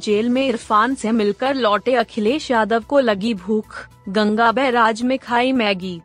Jail 0.00 0.28
में 0.28 0.46
इरफान 0.46 0.94
से 0.94 1.12
मिलकर 1.12 1.54
लौटे 1.54 1.94
अखिलेश 1.94 2.50
यादव 2.50 2.84
को 2.88 3.00
लगी 3.00 3.34
भूख। 3.34 3.76
गंगा 4.08 4.50
बैराज 4.52 5.02
में 5.02 5.18
खाई 5.18 5.52
मैगी। 5.52 6.00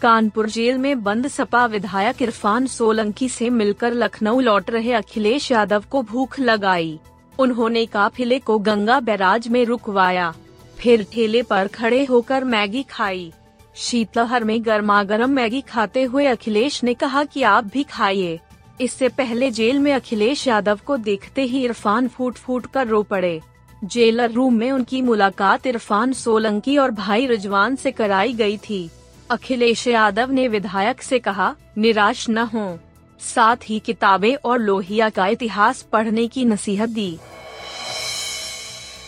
कानपुर 0.00 0.48
जेल 0.50 0.78
में 0.78 1.02
बंद 1.02 1.28
सपा 1.28 1.64
विधायक 1.66 2.22
इरफान 2.22 2.66
सोलंकी 2.66 3.28
से 3.28 3.50
मिलकर 3.50 3.94
लखनऊ 3.94 4.40
लौट 4.40 4.70
रहे 4.70 4.92
अखिलेश 4.92 5.50
यादव 5.52 5.84
को 5.90 6.02
भूख 6.02 6.38
लगाई। 6.40 6.98
उन्होंने 7.38 7.84
काफिले 7.86 8.38
को 8.38 8.58
गंगा 8.58 9.00
बैराज 9.00 9.48
में 9.48 9.64
रुकवाया। 9.64 10.32
फिर 10.78 11.06
ठेले 11.12 11.42
पर 11.42 11.68
खड़े 11.68 12.04
होकर 12.04 12.44
मैगी 12.44 12.82
खाई। 12.82 13.32
शीतलहर 13.74 14.44
में 14.44 14.64
गर्मागर्म 14.66 15.30
मैगी 15.30 15.60
खाते 15.60 16.02
हुए 16.02 16.26
अखिलेश 16.26 16.82
ने 16.84 16.94
कहा 16.94 17.24
कि 17.24 17.42
आप 17.42 17.64
भी 17.64 17.82
खाइए। 17.82 18.38
इससे 18.80 19.08
पहले 19.08 19.50
जेल 19.50 19.78
में 19.78 19.92
अखिलेश 19.92 20.46
यादव 20.48 20.80
को 20.86 20.96
देखते 20.96 21.42
ही 21.42 21.64
इरफान 21.64 22.08
फूट 22.08 22.34
फूट 22.34 22.66
कर 22.66 22.86
रो 22.86 23.02
पड़े। 23.02 23.40
जेलर 23.84 24.30
रूम 24.30 24.54
में 24.54 24.70
उनकी 24.72 25.02
मुलाकात 25.02 25.66
इरफान 25.66 26.12
सोलंकी 26.12 26.76
और 26.78 26.90
भाई 26.90 27.26
रिजवान 27.26 27.76
से 27.76 27.90
कराई 27.90 28.32
गई 28.32 28.56
थी। 28.58 28.88
अखिलेश 29.30 29.86
यादव 29.86 30.30
ने 30.30 30.48
विधायक 30.48 31.02
से 31.02 31.18
कहा, 31.18 31.54
निराश 31.78 32.28
न 32.28 32.38
हो। 32.38 32.78
साथ 33.20 33.56
ही 33.70 33.78
किताबें 33.78 34.34
और 34.44 34.58
लोहिया 34.58 35.08
का 35.10 35.26
इतिहास 35.26 35.82
पढ़ने 35.82 36.26
की 36.26 36.44
नसीहत 36.44 36.88
दी। 36.88 37.18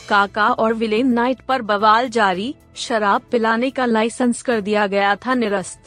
काका 0.09 0.49
और 0.49 0.75
विलेन 0.75 1.12
नाइट 1.12 1.41
पर 1.41 1.62
बवाल 1.62 2.09
जारी, 2.09 2.55
शराब 2.77 3.23
पिलाने 3.33 3.71
का 3.71 3.87
लाइसेंस 3.87 4.43
कर 4.43 4.61
दिया 4.61 4.87
गया 4.87 5.15
था 5.17 5.34
निरस्त। 5.34 5.78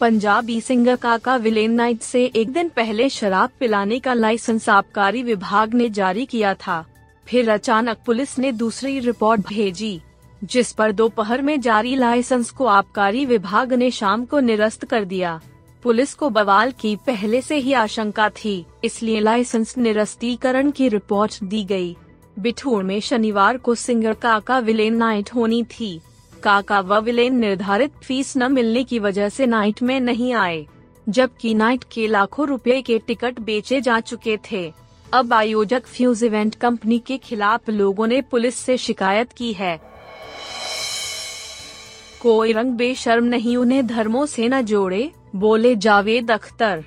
Punjabi 0.00 0.60
singer 0.60 0.96
Kaka 0.96 1.34
villain 1.36 1.72
night 1.72 2.02
से 2.02 2.24
एक 2.26 2.50
दिन 2.52 2.68
पहले 2.68 3.08
शराब 3.08 3.50
पिलाने 3.60 3.98
का 3.98 4.12
लाइसेंस 4.14 4.68
आबकारी 4.68 5.22
विभाग 5.22 5.74
ने 5.74 5.88
जारी 5.90 6.26
किया 6.26 6.52
था। 6.56 6.84
फिर 7.26 7.50
अचानक 7.50 7.98
पुलिस 8.06 8.38
ने 8.38 8.52
दूसरी 8.52 8.98
रिपोर्ट 9.00 9.40
भेजी, 9.48 10.00
जिस 10.42 10.72
पर 10.72 10.92
दोपहर 10.92 11.42
में 11.42 11.60
जारी 11.60 11.96
लाइसेंस 11.96 12.50
को 12.50 12.66
आबकारी 12.66 13.24
विभाग 13.26 13.72
ने 13.72 13.90
शाम 13.90 14.24
को 14.24 14.40
निरस्त 14.40 14.84
कर 14.84 15.04
दिया। 15.04 15.40
पुलिस 15.82 16.14
को 16.14 16.30
बवाल 16.30 16.72
की 16.72 16.96
पहले 17.06 17.40
से 17.42 17.56
ही 17.56 17.72
आशंका 17.72 18.28
थी, 18.34 18.64
इसलिए 18.84 19.20
लाइसेंस 19.20 19.76
निरस्तीकरण 19.78 20.70
की 20.70 20.88
रिपोर्ट 20.88 21.44
दी 21.44 21.64
गई। 21.64 21.96
बिठूर 22.38 22.82
में 22.82 23.00
शनिवार 23.00 23.56
को 23.56 23.74
सिंगर 23.74 24.14
काका 24.14 24.58
विलेन 24.58 24.96
नाइट 24.96 25.34
होनी 25.34 25.62
थी। 25.70 26.00
काका 26.42 26.80
व 26.80 26.98
विलेन 27.00 27.38
निर्धारित 27.38 27.92
फ़ीस 28.04 28.36
न 28.36 28.52
मिलने 28.52 28.84
की 28.84 28.98
वजह 28.98 29.28
से 29.28 29.46
नाइट 29.46 29.82
में 29.82 29.98
नहीं 30.00 30.32
आए, 30.34 30.66
जबकि 31.06 31.54
नाइट 31.54 31.84
के 31.84 32.06
लाखों 32.06 32.46
रुपए 32.48 32.80
के 32.82 32.98
टिकट 32.98 33.40
बेचे 33.40 33.80
जा 33.80 34.00
चुके 34.00 34.38
थे। 34.50 34.72
अब 35.12 35.32
आयोजक 35.32 35.86
फ्यूज 35.86 36.24
इवेंट 36.24 36.54
कंपनी 36.54 36.98
के 36.98 37.18
खिलाफ 37.18 37.68
लोगों 37.70 38.06
ने 38.06 38.20
पुलिस 38.20 38.56
से 38.56 38.76
शिकायत 38.76 39.32
की 39.32 39.52
है। 39.52 39.76
कोई 42.22 42.52
रंग 42.52 42.72
बेशर्म 42.72 43.24
नहीं, 43.24 43.56
उन्हें 43.56 43.86
धर्मों 43.86 44.26
से 44.26 44.48
न 44.48 44.60
जोड़े, 44.62 45.10
बोले 45.36 45.74
जावेद 45.76 46.30
अख्तर। 46.30 46.84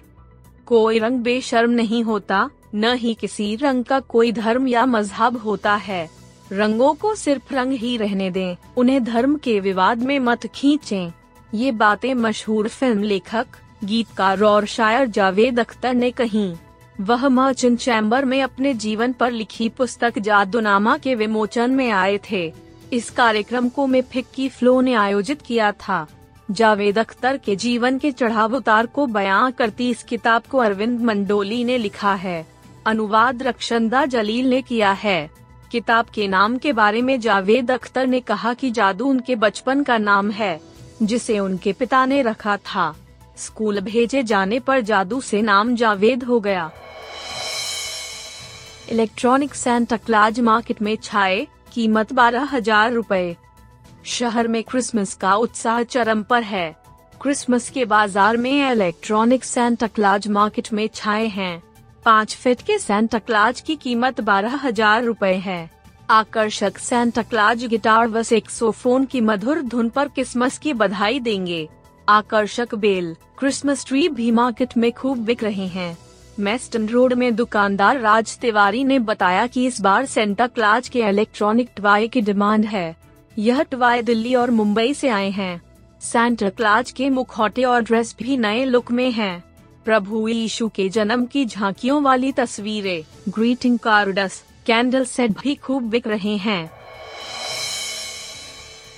कोई 0.68 1.00
रंग 1.00 1.19
बेशर्म 1.19 1.72
नहीं 1.72 2.03
होता, 2.03 2.50
न 2.75 2.94
ही 2.94 3.13
किसी 3.13 3.56
रंग 3.56 3.83
का 3.85 4.00
कोई 4.00 4.31
धर्म 4.31 4.68
या 4.68 4.85
मज़हब 4.85 5.38
होता 5.38 5.75
है। 5.75 6.09
रंगों 6.51 6.94
को 6.94 7.16
सिर्फ़ 7.16 7.53
रंग 7.53 7.72
ही 7.72 7.97
रहने 7.97 8.31
दें, 8.31 8.56
उन्हें 8.78 9.03
धर्म 9.03 9.35
के 9.35 9.59
विवाद 9.59 10.03
में 10.03 10.19
मत 10.19 10.47
खींचें। 10.47 11.12
ये 11.53 11.72
बातें 11.72 12.13
मशहूर 12.13 12.67
फ़िल्म 12.67 13.03
लेखक 13.03 13.47
गीतकार 13.84 14.41
और 14.41 14.66
शायर 14.66 15.07
जावेद 15.07 15.59
अख्तर 15.59 15.94
ने 15.94 16.12
कही। 16.12 16.53
वह 17.01 17.28
मर्चेंट 17.29 17.79
चैम्बर 17.79 18.25
में 18.25 18.44
अपने 18.44 18.73
जीवन 18.73 19.13
पर 19.13 19.31
लिखी 19.31 19.69
पुस्तक 19.69 20.19
जादुनामा 20.19 20.97
के 20.97 21.16
विमोचन 21.16 21.72
में 21.72 21.91
आए 21.91 22.19
थे। 22.31 22.53
इस 22.94 23.09
कार्यक्रम 23.09 23.69
को 23.69 23.88
में 23.88 24.01
फिक्की 24.01 24.50
फ्लो 24.50 24.81
ने 24.81 24.94
आयोजित 24.94 25.41
किया 25.41 25.72
था। 25.72 26.07
जावेद 26.51 27.00
अख्तर 27.00 27.38
के 27.38 27.56
जीवन 27.56 27.97
के 27.97 28.12
चढ़ाव 28.12 28.56
उतार 28.56 28.85
को 28.85 29.06
बयां 29.07 29.51
करती 29.51 29.89
इस 29.89 30.03
किताब 30.03 30.44
को 30.51 30.57
अरविंद 30.57 31.01
मंडोली 31.01 31.63
ने 31.63 31.78
लिखा 31.78 32.13
है। 32.13 32.47
अनुवाद 32.85 33.44
रक्षंदा 33.44 34.06
जलील 34.06 34.50
ने 34.50 34.62
किया 34.62 34.91
है। 34.91 35.41
किताब 35.71 36.05
के 36.05 36.27
नाम 36.27 36.57
के 36.57 36.73
बारे 36.73 37.01
में 37.01 37.19
जावेद 37.19 37.71
अख्तर 37.71 38.07
ने 38.07 38.19
कहा 38.19 38.53
कि 38.53 38.71
जादू 38.71 39.05
उनके 39.05 39.35
बचपन 39.35 39.83
का 39.83 39.97
नाम 39.97 40.31
है, 40.31 40.59
जिसे 41.03 41.39
उनके 41.39 41.73
पिता 41.73 42.05
ने 42.05 42.21
रखा 42.21 42.57
था। 42.57 42.93
स्कूल 43.37 43.79
भेजे 43.79 44.23
जाने 44.23 44.59
पर 44.59 44.81
जादू 44.81 45.21
से 45.21 45.41
नाम 45.41 45.75
जावेद 45.75 46.23
हो 46.23 46.39
गया। 46.39 46.69
इलेक्ट्रॉनिक 48.91 49.55
सैंटा 49.55 49.97
क्लाज 49.97 50.39
मार्केट 50.39 50.81
में 50.81 50.95
छाए, 50.95 51.47
कीमत 51.73 52.13
बारह 52.13 52.49
हज़ार 52.51 52.91
रूपए। 52.93 53.35
शहर 54.05 54.47
में 54.47 54.63
क्रिसमस 54.63 55.13
का 55.13 55.35
उत्साह 55.35 55.83
चरम 55.83 56.23
पर 56.23 56.43
है। 56.43 56.69
क्रिसमस 57.21 57.69
के 57.69 57.85
बाज़ार 57.85 58.38
में 58.38 58.71
इलेक्ट्रॉनिक 58.71 59.43
सैंटा 59.43 59.88
क्लाज 59.88 60.27
मार्केट 60.27 60.73
में 60.73 60.88
छाए 60.93 61.27
हैं। 61.27 61.61
पाँच 62.06 62.35
फिट 62.35 62.62
के 62.62 62.78
सेंटा 62.79 63.17
क्लाज 63.19 63.59
की 63.62 63.75
कीमत 63.75 64.19
बारह 64.22 64.56
हज़ार 64.57 65.03
रूपए 65.03 65.34
है। 65.35 65.69
आकर्षक 66.09 66.78
सेंटा 66.78 67.22
क्लाज 67.22 67.66
गिटार 67.66 68.07
व 68.07 68.23
सेक्सोफोन 68.23 69.06
की 69.06 69.22
मधुर 69.22 69.62
धुन 69.63 69.89
पर 69.89 70.07
क्रिसमस 70.07 70.57
की 70.57 70.73
बधाई 70.73 71.19
देंगे। 71.19 71.67
आकर्षक 72.07 72.73
बेल 72.75 73.16
क्रिसमस 73.39 73.85
ट्री 73.85 74.07
भी 74.09 74.31
मार्केट 74.31 74.75
में 74.78 74.91
खूब 74.91 75.17
बिक 75.17 75.44
रहे 75.44 75.67
हैं। 75.67 75.97
मेस्टन 76.39 76.88
रोड 76.88 77.13
में 77.13 77.35
दुकानदार 77.35 78.00
राज 78.00 78.38
तिवारी 78.38 78.83
ने 78.83 79.00
बताया 79.01 79.45
कि 79.47 79.66
इस 79.68 79.79
बार 79.81 80.06
सेंटा 80.06 80.47
क्लाज 80.47 80.89
के 80.89 81.00
इलेक्ट्रॉनिक 81.00 81.69
टवाई 81.78 82.07
की 82.07 82.22
डिमांड 82.22 82.66
है। 82.66 82.95
यह 83.38 83.62
टवाई 83.62 84.01
दिल्ली 84.01 84.35
और 84.35 84.51
मुंबई 84.51 84.94
से 84.94 85.09
आए 85.09 85.29
हैं। 85.29 85.62
सेंटा 86.01 86.50
क्लाज 86.50 86.91
के 86.91 87.09
मुखौटे 87.09 87.63
और 87.63 87.81
ड्रेस 87.81 88.16
भी 88.19 88.38
नए 88.38 88.66
लुक 88.66 88.91
में 88.91 89.09
हैं। 89.12 89.44
प्रभु 89.86 90.28
यीशु 90.28 90.68
के 90.68 90.90
जन्म 90.90 91.25
की 91.25 91.46
झांकियों 91.46 92.02
वाली 92.03 92.31
तस्वीरें। 92.31 93.03
ग्रीटिंग 93.30 93.80
कार्डस 93.80 94.44
कैंडल 94.66 95.06
सेट 95.06 95.31
भी 95.31 95.56
खूब 95.56 95.84
बिक 95.84 96.08
रहे 96.08 96.36
हैं। 96.38 96.72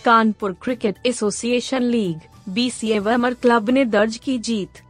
Kanpur 0.06 0.56
cricket 0.62 0.96
association 1.06 1.84
league 1.84 2.20
BCA 2.50 3.00
वर्मर 3.00 3.34
club 3.34 3.70
ने 3.70 3.86
दर्ज 3.86 4.18
की 4.18 4.38
जीत। 4.38 4.82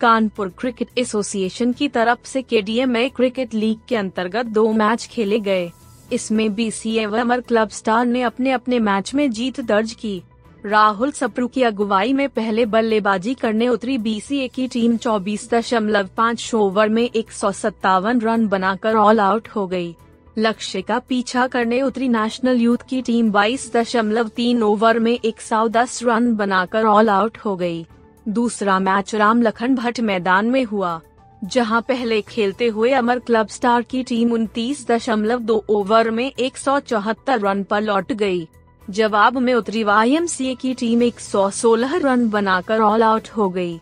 कानपुर 0.00 0.48
क्रिकेट 0.58 0.88
एसोसिएशन 0.98 1.72
की 1.72 1.88
तरफ़ 1.88 2.18
से 2.24 2.42
के 2.42 2.62
क्रिकेट 3.08 3.54
लीग 3.54 3.78
के 3.88 3.96
अंतर्गत 3.96 4.46
दो 4.46 4.72
मैच 4.72 5.06
खेले 5.06 5.38
गए। 5.38 5.70
इसमें 6.12 6.54
बीसीए 6.54 7.06
वर्मर 7.06 7.40
क्लब 7.40 7.68
स्टार 7.68 8.06
ने 8.06 8.22
अपने 8.22 8.50
अपने 8.50 8.78
मैच 8.78 9.14
में 9.14 9.30
जीत 9.30 9.60
दर्ज 9.60 9.92
की। 9.92 10.22
राहुल 10.64 11.10
सप्रू 11.10 11.46
की 11.48 11.62
अगुवाई 11.62 12.12
में 12.12 12.28
पहले 12.28 12.64
बल्लेबाजी 12.66 13.32
करने 13.34 13.68
उतरी 13.68 13.96
बीसीए 13.98 14.46
की 14.48 14.66
टीम 14.68 14.96
चौबीस 14.96 15.48
दशमलव 15.50 16.08
पाँच 16.16 16.50
ओवर 16.54 16.88
में 16.88 17.02
एक 17.04 17.32
सौ 17.32 17.50
सत्तावन 17.52 18.20
रन 18.20 18.46
बनाकर 18.48 18.96
ऑल 18.96 19.20
आउट 19.20 19.48
हो 19.48 19.66
गई। 19.66 19.94
लक्ष्य 20.38 20.82
का 20.82 20.98
पीछा 20.98 21.46
करने 21.46 21.80
उतरी 21.82 22.08
नेशनल 22.08 22.60
यूथ 22.60 22.86
की 22.88 23.00
टीम 23.02 23.32
बाईस 23.32 23.70
दशमलव 23.74 24.28
तीन 24.28 24.62
ओवर 24.62 24.98
में 24.98 25.12
एक 25.14 25.40
सौ 25.40 25.66
दस 25.68 26.02
रन 26.02 26.34
बनाकर 26.36 26.84
ऑल 26.84 27.08
आउट 27.08 27.38
हो 27.38 27.56
गई। 27.56 27.84
दूसरा 28.28 28.78
मैच 28.78 29.14
राम 29.14 29.42
लखन 29.42 29.74
भट्ट 29.74 30.00
मैदान 30.00 30.46
में 30.46 30.62
हुआ, 30.64 31.00
जहाँ 31.42 31.84
पहले 31.88 32.20
खेलते 32.22 32.66
हुए 32.68 32.92
अमर 32.92 33.18
क्लब 33.18 33.48
स्टार 33.48 33.82
की 33.82 34.02
टीम 34.04 34.32
उनतीस 34.32 34.86
दशमलव 34.88 35.40
दो 35.40 35.64
ओवर 35.68 36.10
में 36.10 36.30
एक 36.30 36.56
सौ 36.58 36.78
चौहत्तर 36.80 37.40
रन 37.40 37.62
पर 37.64 37.80
लौट 37.80 38.12
गई। 38.14 38.48
जवाब 38.90 39.38
में 39.38 39.54
उतरी 39.54 39.84
वाई 39.84 40.18
की 40.42 40.74
टीम 40.74 41.02
116 41.02 42.04
रन 42.04 42.28
बनाकर 42.28 42.80
ऑल 42.80 43.02
आउट 43.02 43.28
हो 43.28 43.48
गई। 43.50 43.80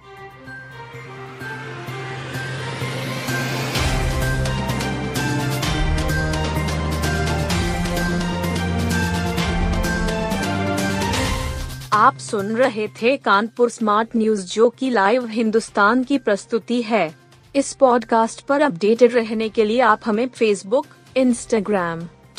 आप 11.92 12.16
सुन 12.18 12.46
रहे 12.46 12.88
थे 12.88 13.16
कानपुर 13.16 13.70
स्मार्ट 13.70 14.08
न्यूज़, 14.16 14.54
जो 14.54 14.70
की 14.70 14.90
लाइव 14.90 15.26
हिंदुस्तान 15.26 16.04
की 16.04 16.18
प्रस्तुति 16.18 16.82
है 16.82 17.14
इस 17.56 17.72
पॉडकास्ट 17.72 18.40
पर 18.40 18.62
अपडेटेड 18.62 19.12
रहने 19.12 19.48
के 19.48 19.64
लिए 19.64 19.80
आप 19.80 20.00
हमें 20.04 20.28
फेसबुक 20.28 20.86
इंस्टाग्राम 21.16 22.00